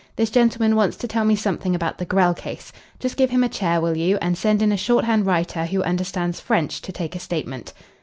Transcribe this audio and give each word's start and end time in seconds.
"This 0.15 0.31
gentleman 0.31 0.75
wants 0.75 0.97
to 0.97 1.07
tell 1.07 1.23
me 1.25 1.35
something 1.35 1.75
about 1.75 1.99
the 1.99 2.05
Grell 2.07 2.33
case. 2.33 2.73
Just 2.97 3.17
give 3.17 3.29
him 3.29 3.43
a 3.43 3.47
chair, 3.49 3.79
will 3.79 3.95
you, 3.95 4.17
and 4.19 4.35
send 4.35 4.63
in 4.63 4.71
a 4.71 4.75
shorthand 4.75 5.27
writer 5.27 5.67
who 5.67 5.83
understands 5.83 6.39
French 6.39 6.81
to 6.81 6.91
take 6.91 7.15
a 7.15 7.19
statement." 7.19 7.71